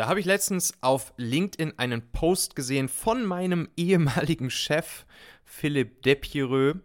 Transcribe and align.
Da 0.00 0.08
habe 0.08 0.18
ich 0.18 0.24
letztens 0.24 0.72
auf 0.80 1.12
LinkedIn 1.18 1.74
einen 1.78 2.00
Post 2.00 2.56
gesehen 2.56 2.88
von 2.88 3.22
meinem 3.22 3.68
ehemaligen 3.76 4.48
Chef 4.48 5.04
Philipp 5.44 6.00
Depiereux, 6.04 6.76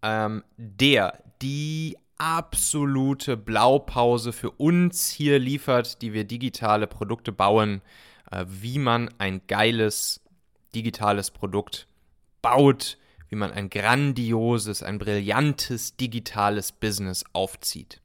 ähm, 0.00 0.42
der 0.56 1.22
die 1.42 1.98
absolute 2.16 3.36
Blaupause 3.36 4.32
für 4.32 4.52
uns 4.52 5.10
hier 5.10 5.38
liefert, 5.38 6.00
die 6.00 6.14
wir 6.14 6.24
digitale 6.24 6.86
Produkte 6.86 7.30
bauen, 7.30 7.82
äh, 8.30 8.46
wie 8.48 8.78
man 8.78 9.10
ein 9.18 9.42
geiles 9.48 10.22
digitales 10.74 11.30
Produkt 11.30 11.86
baut, 12.40 12.96
wie 13.28 13.36
man 13.36 13.52
ein 13.52 13.68
grandioses, 13.68 14.82
ein 14.82 14.96
brillantes 14.96 15.98
digitales 15.98 16.72
Business 16.72 17.22
aufzieht. 17.34 18.00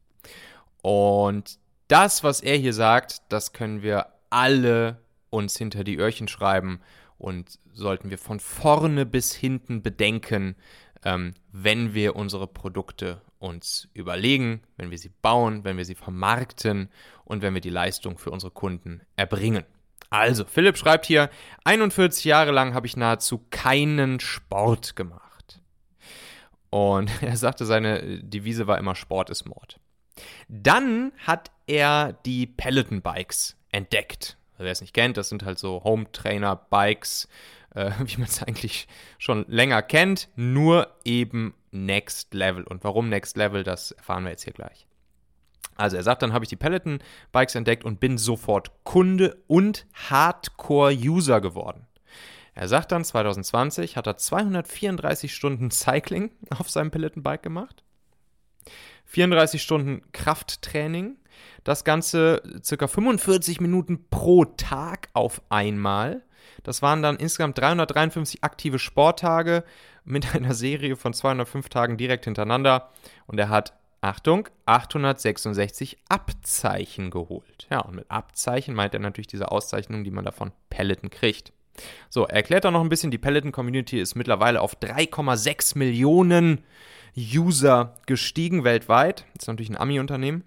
Und 0.82 1.58
das, 1.88 2.26
was 2.26 2.42
er 2.42 2.58
hier 2.58 2.74
sagt, 2.74 3.22
das 3.30 3.54
können 3.54 3.82
wir 3.82 4.08
alle 4.32 5.02
uns 5.30 5.58
hinter 5.58 5.84
die 5.84 5.98
Öhrchen 5.98 6.28
schreiben 6.28 6.82
und 7.18 7.60
sollten 7.72 8.10
wir 8.10 8.18
von 8.18 8.40
vorne 8.40 9.06
bis 9.06 9.34
hinten 9.34 9.82
bedenken, 9.82 10.56
ähm, 11.04 11.36
wenn 11.52 11.94
wir 11.94 12.16
unsere 12.16 12.48
Produkte 12.48 13.22
uns 13.40 13.88
überlegen, 13.94 14.62
wenn 14.78 14.92
wir 14.92 14.98
sie 14.98 15.12
bauen, 15.22 15.64
wenn 15.64 15.78
wir 15.78 15.86
sie 15.86 15.96
vermarkten 15.96 16.90
und 17.24 17.42
wenn 17.42 17.54
wir 17.54 17.62
die 17.62 17.70
Leistung 17.70 18.18
für 18.18 18.32
unsere 18.32 18.52
Kunden 18.52 19.02
erbringen. 19.16 19.66
Also, 20.10 20.46
Philipp 20.46 20.78
schreibt 20.78 21.06
hier, 21.06 21.30
41 21.64 22.26
Jahre 22.26 22.52
lang 22.52 22.74
habe 22.74 22.86
ich 22.86 22.98
nahezu 22.98 23.46
keinen 23.50 24.20
Sport 24.20 24.96
gemacht. 24.96 25.62
Und 26.70 27.10
er 27.22 27.38
sagte, 27.38 27.66
seine 27.66 28.22
Devise 28.22 28.68
war 28.68 28.78
immer 28.78 28.96
Sport 28.96 29.30
ist 29.30 29.46
Mord. 29.46 29.80
Dann 30.50 31.14
hat 31.26 31.52
er 31.66 32.14
die 32.26 32.46
Peloton 32.46 33.02
Bikes 33.02 33.58
entdeckt. 33.72 34.38
Wer 34.58 34.72
es 34.72 34.82
nicht 34.82 34.94
kennt, 34.94 35.18
das 35.18 35.30
sind 35.30 35.44
halt 35.44 35.58
so 35.58 35.84
Home 35.84 36.12
Trainer 36.12 36.56
Bikes, 36.56 37.28
äh, 37.74 37.92
wie 38.06 38.18
man 38.18 38.28
es 38.28 38.44
eigentlich 38.44 38.88
schon 39.18 39.46
länger 39.48 39.82
kennt, 39.82 40.30
nur 40.36 40.96
eben 41.04 41.54
Next 41.72 42.34
Level. 42.34 42.64
Und 42.64 42.84
warum 42.84 43.10
Next 43.10 43.38
Level, 43.38 43.64
das 43.64 43.92
erfahren 43.92 44.24
wir 44.24 44.32
jetzt 44.32 44.44
hier 44.44 44.54
gleich. 44.54 44.86
Also 45.76 45.98
er 45.98 46.04
sagt, 46.04 46.22
dann 46.22 46.34
habe 46.34 46.46
ich 46.46 46.50
die 46.50 46.58
Peloton 46.58 47.00
Bikes 47.32 47.56
entdeckt 47.56 47.84
und 47.84 48.00
bin 48.00 48.18
sofort 48.18 48.72
Kunde 48.84 49.42
und 49.48 49.88
Hardcore-User 49.94 51.42
geworden. 51.42 51.88
Er 52.54 52.68
sagt 52.68 52.92
dann, 52.92 53.04
2020 53.04 53.96
hat 53.96 54.08
er 54.08 54.18
234 54.18 55.34
Stunden 55.34 55.72
Cycling 55.72 56.32
auf 56.60 56.70
seinem 56.70 56.92
Peloton 56.92 57.24
Bike 57.24 57.44
gemacht, 57.44 57.84
34 59.06 59.62
Stunden 59.62 60.02
Krafttraining, 60.14 61.18
das 61.64 61.84
Ganze 61.84 62.42
circa 62.64 62.88
45 62.88 63.62
Minuten 63.62 64.08
pro 64.10 64.46
Tag 64.46 65.10
auf 65.14 65.42
einmal. 65.50 66.24
Das 66.64 66.82
waren 66.82 67.02
dann 67.02 67.18
insgesamt 67.18 67.58
353 67.58 68.44
aktive 68.44 68.80
Sporttage 68.80 69.64
mit 70.04 70.36
einer 70.36 70.54
Serie 70.54 70.96
von 70.96 71.14
205 71.14 71.70
Tagen 71.70 71.98
direkt 71.98 72.26
hintereinander. 72.26 72.90
Und 73.28 73.40
er 73.40 73.50
hat, 73.50 73.74
Achtung, 74.02 74.50
866 74.66 75.98
Abzeichen 76.10 77.12
geholt. 77.12 77.68
Ja, 77.70 77.82
und 77.82 77.96
mit 77.96 78.10
Abzeichen 78.10 78.74
meint 78.74 78.94
er 78.94 79.00
natürlich 79.00 79.28
diese 79.28 79.52
Auszeichnung, 79.52 80.04
die 80.04 80.12
man 80.12 80.26
davon 80.26 80.52
Peloton 80.70 81.10
kriegt. 81.10 81.54
So, 82.10 82.26
er 82.26 82.38
erklärt 82.38 82.66
auch 82.66 82.72
noch 82.72 82.82
ein 82.82 82.90
bisschen, 82.90 83.12
die 83.12 83.18
Peloton-Community 83.18 84.00
ist 84.00 84.16
mittlerweile 84.16 84.62
auf 84.62 84.78
3,6 84.78 85.78
Millionen 85.78 86.64
User 87.18 87.96
gestiegen 88.06 88.64
weltweit. 88.64 89.26
Das 89.34 89.44
ist 89.44 89.48
natürlich 89.48 89.70
ein 89.70 89.78
Ami-Unternehmen. 89.78 90.44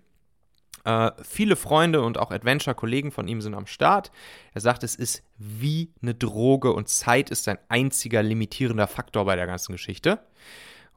Äh, 0.84 1.12
viele 1.22 1.56
Freunde 1.56 2.02
und 2.02 2.18
auch 2.18 2.30
Adventure-Kollegen 2.30 3.10
von 3.10 3.26
ihm 3.26 3.40
sind 3.40 3.54
am 3.54 3.66
Start. 3.66 4.10
Er 4.52 4.60
sagt, 4.60 4.82
es 4.82 4.94
ist 4.94 5.22
wie 5.38 5.90
eine 6.02 6.14
Droge 6.14 6.72
und 6.72 6.88
Zeit 6.88 7.30
ist 7.30 7.44
sein 7.44 7.58
einziger 7.68 8.22
limitierender 8.22 8.86
Faktor 8.86 9.24
bei 9.24 9.36
der 9.36 9.47
ganzen 9.47 9.72
Geschichte. 9.72 10.20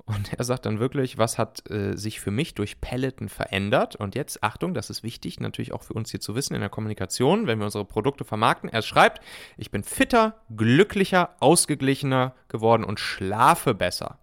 Und 0.05 0.33
er 0.33 0.45
sagt 0.45 0.65
dann 0.65 0.79
wirklich, 0.79 1.17
was 1.17 1.37
hat 1.37 1.69
äh, 1.69 1.97
sich 1.97 2.21
für 2.21 2.31
mich 2.31 2.53
durch 2.53 2.79
Peloton 2.79 3.27
verändert? 3.27 3.97
Und 3.97 4.15
jetzt, 4.15 4.41
Achtung, 4.41 4.73
das 4.73 4.89
ist 4.89 5.03
wichtig, 5.03 5.41
natürlich 5.41 5.73
auch 5.73 5.83
für 5.83 5.93
uns 5.93 6.11
hier 6.11 6.21
zu 6.21 6.33
wissen 6.33 6.53
in 6.53 6.61
der 6.61 6.69
Kommunikation, 6.69 7.45
wenn 7.45 7.59
wir 7.59 7.65
unsere 7.65 7.83
Produkte 7.83 8.23
vermarkten. 8.23 8.69
Er 8.69 8.81
schreibt, 8.81 9.21
ich 9.57 9.69
bin 9.69 9.83
fitter, 9.83 10.39
glücklicher, 10.55 11.35
ausgeglichener 11.41 12.35
geworden 12.47 12.85
und 12.85 13.01
schlafe 13.01 13.73
besser. 13.73 14.19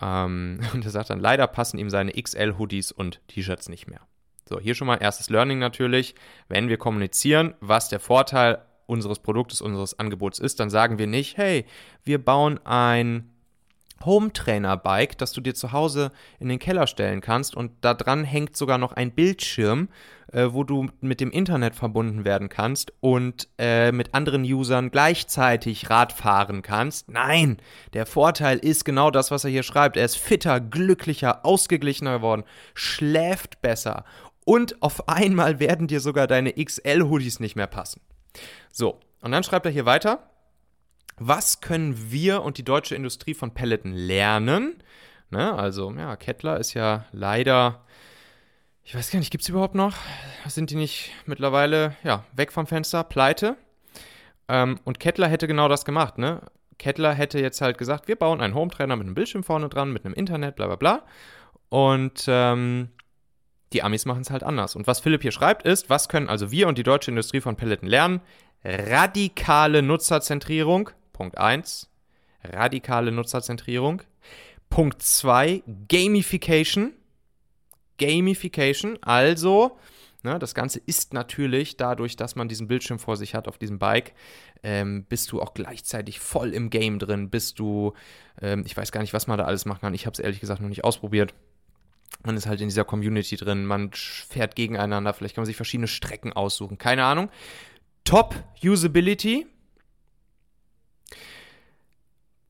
Ähm, 0.00 0.60
und 0.72 0.84
er 0.84 0.90
sagt 0.90 1.10
dann, 1.10 1.20
leider 1.20 1.46
passen 1.46 1.78
ihm 1.78 1.90
seine 1.90 2.12
XL-Hoodies 2.12 2.92
und 2.92 3.20
T-Shirts 3.28 3.68
nicht 3.68 3.88
mehr. 3.88 4.00
So, 4.48 4.58
hier 4.58 4.74
schon 4.74 4.86
mal 4.86 4.96
erstes 4.96 5.30
Learning 5.30 5.58
natürlich. 5.58 6.14
Wenn 6.48 6.68
wir 6.68 6.76
kommunizieren, 6.76 7.54
was 7.60 7.88
der 7.88 8.00
Vorteil 8.00 8.62
unseres 8.86 9.20
Produktes, 9.20 9.60
unseres 9.60 9.98
Angebots 9.98 10.40
ist, 10.40 10.58
dann 10.58 10.70
sagen 10.70 10.98
wir 10.98 11.06
nicht, 11.06 11.36
hey, 11.36 11.64
wir 12.02 12.22
bauen 12.22 12.58
ein 12.64 13.29
Home 14.04 14.32
Trainer 14.32 14.76
Bike, 14.76 15.18
das 15.18 15.32
du 15.32 15.40
dir 15.40 15.54
zu 15.54 15.72
Hause 15.72 16.10
in 16.38 16.48
den 16.48 16.58
Keller 16.58 16.86
stellen 16.86 17.20
kannst 17.20 17.54
und 17.54 17.72
da 17.82 17.94
dran 17.94 18.24
hängt 18.24 18.56
sogar 18.56 18.78
noch 18.78 18.92
ein 18.92 19.12
Bildschirm, 19.12 19.88
äh, 20.32 20.48
wo 20.50 20.64
du 20.64 20.88
mit 21.00 21.20
dem 21.20 21.30
Internet 21.30 21.74
verbunden 21.74 22.24
werden 22.24 22.48
kannst 22.48 22.92
und 23.00 23.48
äh, 23.58 23.92
mit 23.92 24.14
anderen 24.14 24.42
Usern 24.42 24.90
gleichzeitig 24.90 25.90
Rad 25.90 26.12
fahren 26.12 26.62
kannst. 26.62 27.10
Nein, 27.10 27.58
der 27.92 28.06
Vorteil 28.06 28.58
ist 28.58 28.84
genau 28.84 29.10
das, 29.10 29.30
was 29.30 29.44
er 29.44 29.50
hier 29.50 29.62
schreibt. 29.62 29.96
Er 29.96 30.04
ist 30.04 30.16
fitter, 30.16 30.60
glücklicher, 30.60 31.44
ausgeglichener 31.44 32.18
geworden, 32.18 32.44
schläft 32.74 33.60
besser 33.60 34.04
und 34.44 34.82
auf 34.82 35.08
einmal 35.08 35.60
werden 35.60 35.86
dir 35.86 36.00
sogar 36.00 36.26
deine 36.26 36.52
XL-Hoodies 36.52 37.40
nicht 37.40 37.56
mehr 37.56 37.66
passen. 37.66 38.00
So, 38.72 38.98
und 39.20 39.32
dann 39.32 39.44
schreibt 39.44 39.66
er 39.66 39.72
hier 39.72 39.86
weiter. 39.86 40.30
Was 41.22 41.60
können 41.60 42.10
wir 42.10 42.42
und 42.42 42.56
die 42.56 42.64
deutsche 42.64 42.94
Industrie 42.94 43.34
von 43.34 43.52
Peloton 43.52 43.92
lernen? 43.92 44.82
Ne, 45.28 45.52
also, 45.52 45.92
ja, 45.92 46.16
Kettler 46.16 46.58
ist 46.58 46.72
ja 46.72 47.04
leider, 47.12 47.84
ich 48.84 48.94
weiß 48.94 49.10
gar 49.10 49.18
nicht, 49.18 49.30
gibt 49.30 49.42
es 49.42 49.50
überhaupt 49.50 49.74
noch? 49.74 49.94
Sind 50.46 50.70
die 50.70 50.76
nicht 50.76 51.12
mittlerweile, 51.26 51.94
ja, 52.04 52.24
weg 52.32 52.52
vom 52.52 52.66
Fenster, 52.66 53.04
pleite? 53.04 53.56
Ähm, 54.48 54.80
und 54.84 54.98
Kettler 54.98 55.28
hätte 55.28 55.46
genau 55.46 55.68
das 55.68 55.84
gemacht, 55.84 56.16
ne? 56.16 56.40
Kettler 56.78 57.12
hätte 57.12 57.38
jetzt 57.38 57.60
halt 57.60 57.76
gesagt, 57.76 58.08
wir 58.08 58.16
bauen 58.16 58.40
einen 58.40 58.54
Home-Trainer 58.54 58.96
mit 58.96 59.04
einem 59.04 59.14
Bildschirm 59.14 59.44
vorne 59.44 59.68
dran, 59.68 59.92
mit 59.92 60.06
einem 60.06 60.14
Internet, 60.14 60.56
bla 60.56 60.68
bla 60.68 60.76
bla. 60.76 61.02
Und 61.68 62.24
ähm, 62.28 62.88
die 63.74 63.82
Amis 63.82 64.06
machen 64.06 64.22
es 64.22 64.30
halt 64.30 64.42
anders. 64.42 64.74
Und 64.74 64.86
was 64.86 65.00
Philipp 65.00 65.20
hier 65.20 65.32
schreibt 65.32 65.66
ist, 65.66 65.90
was 65.90 66.08
können 66.08 66.30
also 66.30 66.50
wir 66.50 66.66
und 66.66 66.78
die 66.78 66.82
deutsche 66.82 67.10
Industrie 67.10 67.42
von 67.42 67.56
Peloton 67.56 67.90
lernen? 67.90 68.22
Radikale 68.64 69.82
Nutzerzentrierung, 69.82 70.90
Punkt 71.20 71.36
1. 71.36 71.90
Radikale 72.42 73.12
Nutzerzentrierung. 73.12 74.00
Punkt 74.70 75.02
2, 75.02 75.62
Gamification. 75.86 76.94
Gamification, 77.98 78.96
also, 79.02 79.76
ne, 80.22 80.38
das 80.38 80.54
Ganze 80.54 80.80
ist 80.86 81.12
natürlich 81.12 81.76
dadurch, 81.76 82.16
dass 82.16 82.36
man 82.36 82.48
diesen 82.48 82.68
Bildschirm 82.68 82.98
vor 82.98 83.18
sich 83.18 83.34
hat 83.34 83.48
auf 83.48 83.58
diesem 83.58 83.78
Bike, 83.78 84.14
ähm, 84.62 85.04
bist 85.10 85.30
du 85.30 85.42
auch 85.42 85.52
gleichzeitig 85.52 86.20
voll 86.20 86.54
im 86.54 86.70
Game 86.70 86.98
drin, 86.98 87.28
bist 87.28 87.58
du, 87.58 87.92
ähm, 88.40 88.62
ich 88.64 88.74
weiß 88.74 88.90
gar 88.90 89.02
nicht, 89.02 89.12
was 89.12 89.26
man 89.26 89.36
da 89.36 89.44
alles 89.44 89.66
machen 89.66 89.82
kann, 89.82 89.92
ich 89.92 90.06
habe 90.06 90.14
es 90.14 90.20
ehrlich 90.20 90.40
gesagt 90.40 90.62
noch 90.62 90.70
nicht 90.70 90.84
ausprobiert 90.84 91.34
man 92.22 92.36
ist 92.36 92.46
halt 92.46 92.60
in 92.60 92.68
dieser 92.68 92.84
Community 92.84 93.36
drin, 93.36 93.66
man 93.66 93.92
fährt 93.92 94.54
gegeneinander, 94.56 95.14
vielleicht 95.14 95.34
kann 95.34 95.42
man 95.42 95.46
sich 95.46 95.56
verschiedene 95.56 95.86
Strecken 95.86 96.32
aussuchen, 96.32 96.76
keine 96.76 97.04
Ahnung. 97.04 97.30
Top 98.04 98.34
Usability. 98.62 99.46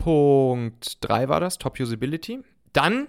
Punkt 0.00 0.96
3 1.02 1.28
war 1.28 1.40
das, 1.40 1.58
Top 1.58 1.78
Usability. 1.78 2.40
Dann, 2.72 3.06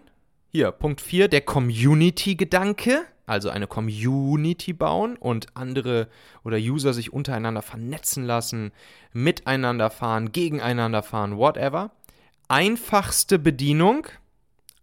hier, 0.52 0.72
Punkt 0.72 1.02
4, 1.02 1.29
der 1.29 1.41
Community-Gedanke, 1.41 3.06
also 3.25 3.50
eine 3.50 3.66
Community 3.66 4.73
bauen 4.73 5.16
und 5.16 5.55
andere 5.55 6.09
oder 6.43 6.58
User 6.58 6.93
sich 6.93 7.14
untereinander 7.14 7.61
vernetzen 7.61 8.26
lassen, 8.26 8.72
miteinander 9.14 9.90
fahren, 9.90 10.34
gegeneinander 10.34 11.02
fahren, 11.02 11.38
whatever. 11.38 11.91
Einfachste 12.49 13.40
Bedienung, 13.40 14.08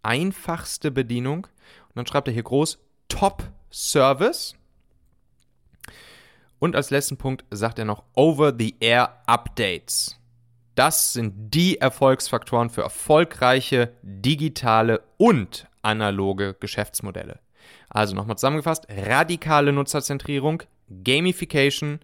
einfachste 0.01 0.89
Bedienung. 0.89 1.45
Und 1.89 1.95
dann 1.95 2.07
schreibt 2.07 2.27
er 2.27 2.33
hier 2.33 2.43
groß 2.43 2.79
Top 3.07 3.43
Service. 3.71 4.55
Und 6.57 6.75
als 6.75 6.89
letzten 6.89 7.17
Punkt 7.17 7.45
sagt 7.51 7.77
er 7.77 7.85
noch 7.85 8.03
Over-the-Air 8.15 9.21
Updates. 9.27 10.18
Das 10.79 11.11
sind 11.11 11.53
die 11.53 11.81
Erfolgsfaktoren 11.81 12.69
für 12.69 12.83
erfolgreiche 12.83 13.91
digitale 14.01 15.01
und 15.17 15.67
analoge 15.81 16.55
Geschäftsmodelle. 16.57 17.39
Also 17.89 18.15
nochmal 18.15 18.37
zusammengefasst, 18.37 18.87
radikale 18.87 19.73
Nutzerzentrierung, 19.73 20.63
Gamification, 21.03 21.99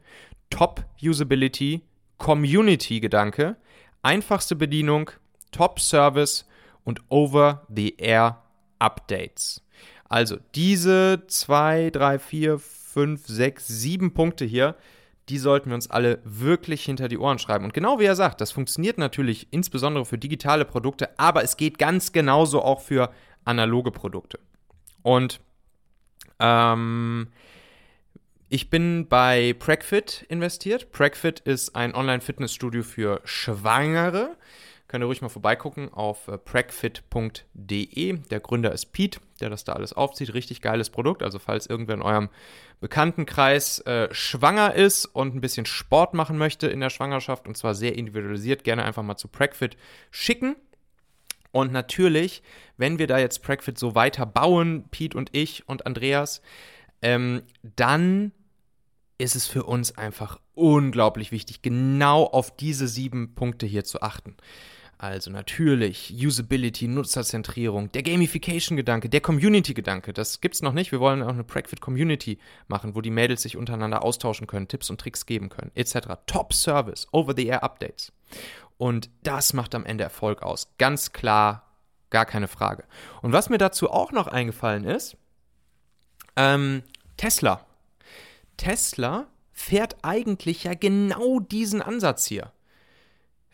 Top-Usability, 0.50 1.84
Community-Gedanke, 2.18 3.56
einfachste 4.02 4.58
Bedienung, 4.58 5.10
Top-Service 5.54 6.46
und 6.84 7.00
Over-the-Air-Updates. 7.08 9.62
Also 10.10 10.36
diese 10.54 11.24
2, 11.26 11.92
3, 11.92 12.20
4, 12.20 12.60
5, 12.60 13.26
6, 13.26 13.68
7 13.70 14.14
Punkte 14.14 14.44
hier, 14.44 14.76
die 15.30 15.38
sollten 15.40 15.70
wir 15.70 15.76
uns 15.76 15.90
alle 15.90 16.20
wirklich 16.24 16.84
hinter 16.86 17.08
die 17.08 17.18
Ohren 17.18 17.40
schreiben. 17.40 17.66
Und 17.66 17.74
genau 17.74 18.00
wie 18.00 18.06
er 18.06 18.16
sagt, 18.16 18.42
das 18.42 18.52
funktioniert 18.52 18.98
natürlich 18.98 19.48
insbesondere 19.52 20.06
für 20.06 20.18
digitale 20.18 20.66
Produkte, 20.66 21.18
aber 21.18 21.44
es 21.44 21.58
geht 21.58 21.78
ganz 21.78 22.12
genauso 22.12 22.62
auch 22.62 22.82
für 22.82 23.12
analoge 23.44 23.92
Produkte. 23.92 24.40
Und 25.02 25.40
ähm, 26.40 27.28
ich 28.50 28.70
bin 28.70 29.08
bei 29.08 29.56
Pragfit 29.58 30.26
investiert. 30.30 30.92
Pragfit 30.92 31.40
ist 31.42 31.76
ein 31.76 31.96
Online-Fitnessstudio 31.96 32.84
für 32.84 33.22
Schwangere. 33.24 34.38
Könnt 34.88 35.04
ihr 35.04 35.08
ruhig 35.08 35.22
mal 35.22 35.30
vorbeigucken 35.30 35.92
auf 35.92 36.28
äh, 36.28 36.38
pragfit.de. 36.38 38.14
Der 38.14 38.40
Gründer 38.40 38.72
ist 38.72 38.94
Pete, 38.94 39.20
der 39.42 39.50
das 39.50 39.64
da 39.64 39.74
alles 39.74 39.94
aufzieht. 39.94 40.34
Richtig 40.34 40.62
geiles 40.62 40.92
Produkt. 40.92 41.24
Also 41.24 41.40
falls 41.40 41.66
irgendwer 41.66 41.96
in 41.96 42.04
eurem 42.04 42.30
Bekanntenkreis 42.82 43.80
äh, 43.80 44.14
schwanger 44.14 44.76
ist 44.76 45.06
und 45.06 45.36
ein 45.36 45.42
bisschen 45.42 45.66
Sport 45.66 46.14
machen 46.14 46.38
möchte 46.38 46.68
in 46.68 46.82
der 46.82 46.92
Schwangerschaft 46.92 47.48
und 47.48 47.58
zwar 47.58 47.74
sehr 47.74 47.96
individualisiert, 47.96 48.64
gerne 48.64 48.84
einfach 48.84 49.02
mal 49.02 49.18
zu 49.18 49.28
Pragfit 49.28 49.76
schicken. 50.12 50.56
Und 51.52 51.72
natürlich, 51.72 52.44
wenn 52.78 53.00
wir 53.00 53.08
da 53.08 53.18
jetzt 53.18 53.42
Pragfit 53.42 53.80
so 53.80 53.96
weiter 53.96 54.26
bauen, 54.26 54.88
Pete 54.92 55.18
und 55.18 55.30
ich 55.32 55.68
und 55.68 55.86
Andreas, 55.88 56.42
ähm, 57.02 57.42
dann 57.64 58.34
ist 59.18 59.36
es 59.36 59.48
für 59.48 59.64
uns 59.64 59.98
einfach 59.98 60.40
unglaublich 60.54 61.32
wichtig, 61.32 61.62
genau 61.62 62.26
auf 62.26 62.56
diese 62.56 62.88
sieben 62.88 63.36
Punkte 63.36 63.66
hier 63.66 63.84
zu 63.84 64.02
achten. 64.02 64.36
Also 64.98 65.30
natürlich 65.30 66.14
Usability, 66.16 66.88
Nutzerzentrierung, 66.88 67.92
der 67.92 68.04
Gamification-Gedanke, 68.04 69.10
der 69.10 69.20
Community-Gedanke. 69.20 70.14
Das 70.14 70.40
gibt 70.40 70.56
es 70.56 70.62
noch 70.62 70.72
nicht. 70.72 70.92
Wir 70.94 71.02
wollen 71.02 71.22
auch 71.22 71.30
eine 71.30 71.44
Pragfit-Community 71.44 72.40
machen, 72.68 72.96
wo 72.96 73.02
die 73.02 73.10
Mädels 73.10 73.42
sich 73.42 73.58
untereinander 73.58 74.04
austauschen 74.04 74.48
können, 74.48 74.70
Tipps 74.70 74.90
und 74.90 75.02
Tricks 75.02 75.26
geben 75.26 75.50
können, 75.50 75.72
etc. 75.76 76.14
Top-Service, 76.28 77.08
Over-the-Air-Updates. 77.12 78.14
Und 78.78 79.10
das 79.24 79.54
macht 79.54 79.76
am 79.76 79.86
Ende 79.86 80.06
Erfolg 80.06 80.44
aus. 80.44 80.74
Ganz 80.78 81.12
klar, 81.12 81.78
gar 82.10 82.26
keine 82.26 82.48
Frage. 82.48 82.86
Und 83.22 83.34
was 83.34 83.50
mir 83.50 83.58
dazu 83.58 83.90
auch 83.90 84.14
noch 84.14 84.28
eingefallen 84.28 84.86
ist, 84.86 85.18
ähm, 86.38 86.84
Tesla. 87.18 87.66
Tesla 88.58 89.28
fährt 89.52 89.98
eigentlich 90.04 90.64
ja 90.64 90.74
genau 90.74 91.40
diesen 91.40 91.82
Ansatz 91.82 92.26
hier. 92.26 92.52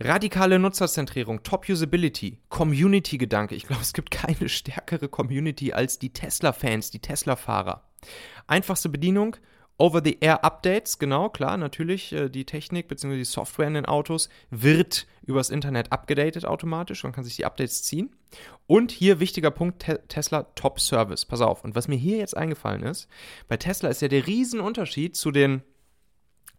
Radikale 0.04 0.58
Nutzerzentrierung, 0.58 1.44
Top-Usability, 1.44 2.40
Community-Gedanke. 2.50 3.54
Ich 3.56 3.68
glaube, 3.68 3.84
es 3.84 3.94
gibt 3.94 4.10
keine 4.10 4.50
stärkere 4.50 5.08
Community 5.08 5.74
als 5.74 6.00
die 6.00 6.12
Tesla-Fans, 6.12 6.90
die 6.90 7.00
Tesla-Fahrer. 7.00 7.84
Einfachste 8.48 8.90
Bedienung, 8.90 9.36
Over-the-Air-Updates, 9.78 11.00
genau, 11.00 11.30
klar, 11.30 11.58
natürlich, 11.58 12.14
äh, 12.14 12.30
die 12.30 12.46
Technik 12.46 12.88
bzw. 12.88 13.18
die 13.18 13.24
Software 13.24 13.68
in 13.68 13.74
den 13.76 13.86
Autos 13.86 14.30
wird 14.50 15.08
übers 15.26 15.50
Internet 15.50 15.92
abgedatet 15.92 16.46
automatisch, 16.46 17.04
man 17.04 17.14
kann 17.14 17.24
sich 17.24 17.36
die 17.36 17.46
Updates 17.46 17.84
ziehen. 17.84 18.16
Und 18.68 18.92
hier 18.92 19.20
wichtiger 19.20 19.52
Punkt, 19.52 19.84
Te 19.84 20.02
Tesla 20.08 20.44
Top 20.56 20.80
Service. 20.80 21.26
Pass 21.26 21.42
auf, 21.42 21.64
und 21.64 21.76
was 21.76 21.88
mir 21.88 21.96
hier 21.96 22.18
jetzt 22.18 22.38
eingefallen 22.38 22.84
ist, 22.84 23.08
bei 23.48 23.58
Tesla 23.58 23.90
ist 23.90 24.02
ja 24.02 24.08
der 24.08 24.28
Riesenunterschied 24.28 25.16
zu 25.16 25.32
den, 25.32 25.64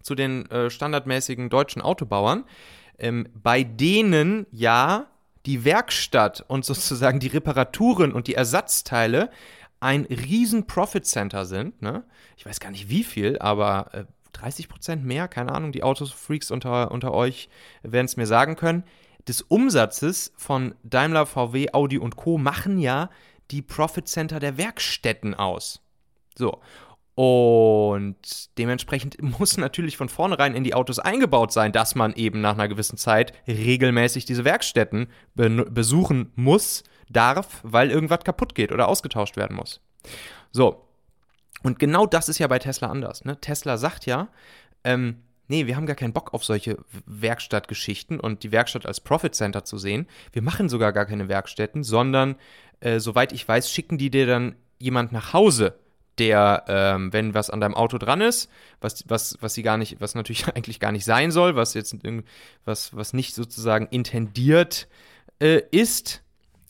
zu 0.03 0.15
den 0.15 0.49
äh, 0.51 0.69
standardmäßigen 0.69 1.49
deutschen 1.49 1.83
Autobauern 1.83 2.45
ähm, 2.99 3.29
bei 3.35 3.65
denen 3.65 4.47
ja 4.51 5.07
die 5.47 5.65
Werkstatt 5.65 6.45
und 6.47 6.65
sozusagen 6.65 7.21
die 7.21 7.29
Reparaturen 7.29 8.13
und 8.13 8.27
die 8.27 8.35
Ersatzteile 8.35 9.31
ein 9.81 10.05
riesen 10.05 10.67
Profit 10.67 11.05
Center 11.05 11.45
sind. 11.45 11.83
Ne? 11.83 12.05
Ich 12.37 12.47
weiß 12.47 12.61
gar 12.61 12.71
nicht 12.71 12.89
wie 12.89 13.03
viel, 13.03 13.39
aber 13.39 13.89
äh, 13.93 14.05
30 14.33 14.69
Prozent 14.69 15.05
mehr, 15.05 15.29
keine 15.29 15.53
Ahnung, 15.53 15.73
die 15.73 15.83
Autofreaks 15.83 16.51
unter, 16.51 16.91
unter 16.91 17.13
euch 17.13 17.49
werden 17.83 18.07
es 18.07 18.17
mir 18.17 18.27
sagen 18.27 18.57
können. 18.57 18.85
Des 19.29 19.43
Umsatzes 19.43 20.33
von 20.37 20.75
Daimler, 20.83 21.27
VW, 21.27 21.73
Audi 21.73 21.99
und 21.99 22.17
Co. 22.17 22.39
machen 22.39 22.79
ja 22.79 23.11
die 23.51 23.63
Profit 23.63 24.09
Center 24.09 24.41
der 24.41 24.57
Werkstätten 24.57 25.35
aus. 25.35 25.81
So. 26.37 26.61
Und 27.15 28.17
dementsprechend 28.59 29.21
muss 29.23 29.57
natürlich 29.59 29.97
von 29.97 30.09
vornherein 30.09 30.55
in 30.55 30.65
die 30.65 30.75
Autos 30.75 30.99
eingebaut 30.99 31.53
sein, 31.53 31.73
dass 31.73 31.95
man 31.95 32.15
eben 32.15 32.41
nach 32.41 32.55
einer 32.55 32.69
gewissen 32.69 32.97
Zeit 32.97 33.33
regelmäßig 33.47 34.25
diese 34.25 34.45
Werkstätten 34.45 35.09
be 35.35 35.67
besuchen 35.71 36.33
muss, 36.37 36.85
darf, 37.11 37.61
weil 37.63 37.91
irgendwas 37.91 38.25
kaputt 38.25 38.55
geht 38.55 38.73
oder 38.73 38.89
ausgetauscht 38.89 39.37
werden 39.37 39.57
muss. 39.57 39.81
So. 40.51 40.89
Und 41.63 41.79
genau 41.79 42.07
das 42.07 42.29
ist 42.29 42.39
ja 42.39 42.49
bei 42.49 42.59
Tesla 42.59 42.89
anders. 42.89 43.25
Ne? 43.25 43.41
Tesla 43.41 43.77
sagt 43.77 44.07
ja, 44.07 44.29
ähm, 44.83 45.23
nee, 45.47 45.67
wir 45.67 45.77
haben 45.77 45.87
gar 45.87 45.95
keinen 45.95 46.13
Bock 46.13 46.35
auf 46.35 46.45
solche 46.45 46.79
Werkstattgeschichten 47.07 48.19
und 48.19 48.43
die 48.43 48.51
Werkstatt 48.51 48.87
als 48.87 49.01
Profit 49.01 49.35
Center 49.35 49.65
zu 49.65 49.79
sehen. 49.79 50.09
Wir 50.33 50.43
machen 50.43 50.69
sogar 50.69 50.93
gar 50.93 51.07
keine 51.07 51.29
Werkstätten, 51.29 51.85
sondern, 51.85 52.37
äh, 52.81 52.99
soweit 52.99 53.33
ich 53.33 53.47
weiß, 53.47 53.71
schicken 53.71 53.99
die 53.99 54.11
dir 54.11 54.27
dann 54.27 54.57
jemand 54.81 55.13
nach 55.13 55.33
Hause, 55.33 55.79
der, 56.19 56.65
ähm, 56.69 57.13
wenn 57.13 57.35
was 57.35 57.51
an 57.51 57.61
deinem 57.61 57.75
Auto 57.75 57.99
dran 57.99 58.21
ist, 58.21 58.51
was, 58.81 59.05
was, 59.09 59.39
was 59.41 59.55
sie 59.55 59.63
gar 59.63 59.79
nicht, 59.79 60.01
was 60.01 60.15
natürlich 60.15 60.47
eigentlich 60.55 60.81
gar 60.81 60.93
nicht 60.93 61.05
sein 61.05 61.31
soll, 61.31 61.57
was 61.57 61.75
jetzt 61.75 61.97
was, 62.65 62.95
was 62.97 63.13
nicht 63.13 63.35
sozusagen 63.35 63.87
intendiert 63.87 64.89
äh, 65.41 65.63
ist. 65.71 66.23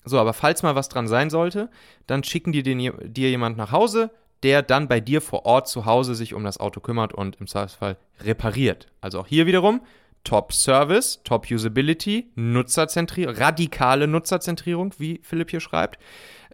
So, 0.05 0.19
aber 0.19 0.33
falls 0.33 0.63
mal 0.63 0.75
was 0.75 0.89
dran 0.89 1.07
sein 1.07 1.31
sollte, 1.31 1.71
dann 2.07 2.25
schicken 2.25 2.53
die 2.53 2.63
den, 2.63 2.79
dir 2.79 3.31
jemand 3.31 3.57
nach 3.57 3.73
Hause, 3.73 4.11
der 4.43 4.63
dann 4.63 4.89
bei 4.89 5.01
dir 5.01 5.21
vor 5.21 5.47
Ort 5.47 5.69
zu 5.69 5.87
Hause 5.87 6.15
sich 6.15 6.35
um 6.35 6.43
das 6.45 6.59
Auto 6.59 6.81
kümmert 6.81 7.15
und 7.15 7.37
im 7.37 7.47
Zweifelsfall 7.47 7.97
repariert. 8.21 8.89
Also 9.01 9.21
auch 9.21 9.27
hier 9.27 9.47
wiederum 9.47 9.83
Top 10.25 10.53
Service, 10.53 11.21
Top 11.25 11.51
Usability, 11.51 12.31
Nutzerzentrierung, 12.35 13.35
radikale 13.35 14.07
Nutzerzentrierung, 14.07 14.95
wie 14.99 15.21
Philipp 15.23 15.51
hier 15.51 15.61
schreibt, 15.61 15.99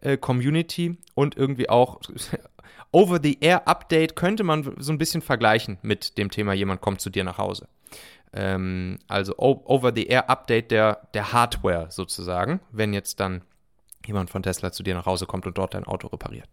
äh, 0.00 0.17
Community 0.17 0.99
und 1.14 1.37
irgendwie 1.37 1.69
auch 1.69 2.00
Over-the-Air-Update 2.93 4.17
könnte 4.17 4.44
man 4.44 4.75
so 4.79 4.93
ein 4.93 4.99
bisschen 4.99 5.23
vergleichen 5.23 5.79
mit 5.82 6.19
dem 6.19 6.31
Thema, 6.31 6.52
jemand 6.52 6.81
kommt 6.81 7.00
zu 7.00 7.11
dir 7.11 7.25
nach 7.25 7.38
Hause. 7.38 7.69
Ähm, 8.32 8.99
also 9.08 9.35
Over-the-Air-Update 9.37 10.70
der, 10.70 11.08
der 11.14 11.32
Hardware 11.32 11.88
sozusagen, 11.90 12.61
wenn 12.70 12.93
jetzt 12.93 13.20
dann 13.20 13.43
jemand 14.06 14.31
von 14.31 14.43
Tesla 14.43 14.73
zu 14.73 14.82
dir 14.82 14.94
nach 14.94 15.06
Hause 15.06 15.26
kommt 15.26 15.46
und 15.46 15.58
dort 15.58 15.75
dein 15.75 15.85
Auto 15.85 16.08
repariert. 16.08 16.49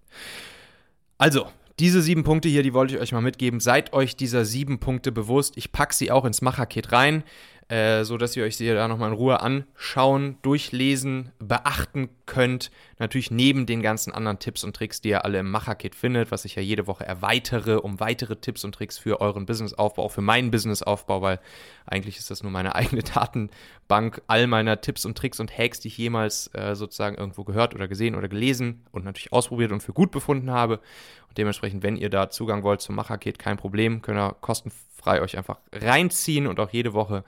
Also, 1.17 1.47
diese 1.79 2.01
sieben 2.01 2.23
Punkte 2.23 2.47
hier, 2.47 2.63
die 2.63 2.73
wollte 2.73 2.95
ich 2.95 3.01
euch 3.01 3.11
mal 3.11 3.21
mitgeben. 3.21 3.59
Seid 3.59 3.91
euch 3.91 4.15
dieser 4.15 4.45
sieben 4.45 4.79
Punkte 4.79 5.11
bewusst. 5.11 5.57
Ich 5.57 5.73
packe 5.73 5.93
sie 5.93 6.09
auch 6.09 6.23
ins 6.23 6.41
Machaket 6.41 6.93
rein 6.93 7.23
äh, 7.67 8.03
so 8.03 8.17
dass 8.17 8.35
ihr 8.35 8.43
euch 8.43 8.57
sie 8.57 8.67
da 8.67 8.87
nochmal 8.87 9.09
in 9.09 9.17
Ruhe 9.17 9.41
anschauen, 9.41 10.37
durchlesen, 10.43 11.31
beachten 11.39 12.09
könnt. 12.27 12.69
Natürlich 12.99 13.31
neben 13.31 13.65
den 13.65 13.81
ganzen 13.81 14.13
anderen 14.13 14.37
Tipps 14.37 14.63
und 14.63 14.75
Tricks, 14.75 15.01
die 15.01 15.09
ihr 15.09 15.25
alle 15.25 15.39
im 15.39 15.49
Macherkit 15.49 15.95
findet, 15.95 16.29
was 16.29 16.45
ich 16.45 16.55
ja 16.55 16.61
jede 16.61 16.85
Woche 16.85 17.05
erweitere, 17.05 17.81
um 17.81 17.99
weitere 17.99 18.35
Tipps 18.35 18.63
und 18.63 18.75
Tricks 18.75 18.99
für 18.99 19.19
euren 19.19 19.47
Businessaufbau, 19.47 20.03
auch 20.03 20.11
für 20.11 20.21
meinen 20.21 20.51
Businessaufbau, 20.51 21.23
weil 21.23 21.39
eigentlich 21.87 22.17
ist 22.17 22.29
das 22.29 22.43
nur 22.43 22.51
meine 22.51 22.75
eigene 22.75 23.01
Datenbank 23.01 24.21
all 24.27 24.45
meiner 24.45 24.79
Tipps 24.81 25.03
und 25.05 25.17
Tricks 25.17 25.39
und 25.39 25.57
Hacks, 25.57 25.79
die 25.79 25.87
ich 25.87 25.97
jemals 25.97 26.51
äh, 26.53 26.75
sozusagen 26.75 27.15
irgendwo 27.15 27.45
gehört 27.45 27.73
oder 27.73 27.87
gesehen 27.87 28.13
oder 28.13 28.27
gelesen 28.27 28.85
und 28.91 29.05
natürlich 29.05 29.33
ausprobiert 29.33 29.71
und 29.71 29.81
für 29.81 29.93
gut 29.93 30.11
befunden 30.11 30.51
habe. 30.51 30.81
Und 31.29 31.37
dementsprechend, 31.39 31.81
wenn 31.81 31.97
ihr 31.97 32.11
da 32.11 32.29
Zugang 32.29 32.61
wollt 32.61 32.81
zum 32.81 32.93
Macherkit, 32.93 33.39
kein 33.39 33.57
Problem, 33.57 34.03
könnt 34.03 34.19
ihr 34.19 34.35
kostenfrei 34.39 35.21
euch 35.21 35.35
einfach 35.35 35.57
reinziehen 35.73 36.45
und 36.45 36.59
auch 36.59 36.69
jede 36.69 36.93
Woche 36.93 37.23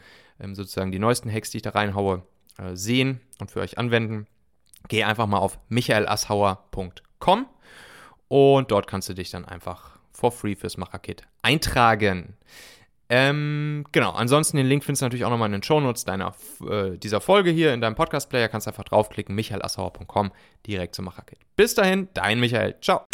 sozusagen 0.53 0.91
die 0.91 1.00
neuesten 1.00 1.32
Hacks, 1.32 1.51
die 1.51 1.58
ich 1.58 1.63
da 1.63 1.72
reinhaue, 1.72 2.24
äh, 2.58 2.75
sehen 2.75 3.22
und 3.39 3.51
für 3.51 3.62
euch 3.62 3.77
anwenden, 3.77 4.27
geh 4.88 5.03
einfach 5.03 5.27
mal 5.27 5.39
auf 5.39 5.60
michaelassauer.com 5.70 7.46
und 8.27 8.72
dort 8.72 8.88
kannst 8.88 9.10
du 9.10 9.13
dich 9.13 9.29
dann 9.29 9.46
einfach 9.46 10.00
for 10.12 10.32
free 10.32 10.56
fürs 10.56 10.77
Macherkit 10.77 11.24
eintragen. 11.41 12.36
Ähm, 13.10 13.86
genau, 13.94 14.12
ansonsten 14.12 14.58
den 14.58 14.65
Link 14.65 14.84
findest 14.84 15.01
du 15.01 15.06
natürlich 15.06 15.24
auch 15.24 15.29
nochmal 15.29 15.48
in 15.48 15.53
den 15.53 15.63
Shownotes 15.63 16.03
deiner, 16.03 16.36
äh, 16.70 16.98
dieser 16.98 17.22
Folge 17.22 17.51
hier 17.51 17.74
in 17.74 17.79
deinem 17.79 17.96
Podcast-Player. 17.96 18.50
Kannst 18.50 18.67
einfach 18.67 18.84
draufklicken, 18.84 19.34
michaelassauer.com, 19.34 20.32
direkt 20.65 20.96
zum 20.96 21.06
Macherkit. 21.06 21.39
Bis 21.56 21.74
dahin, 21.74 22.10
dein 22.13 22.39
Michael. 22.39 22.75
Ciao. 22.82 23.06